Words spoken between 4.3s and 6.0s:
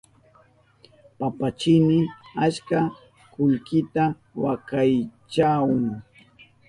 wakaychahun.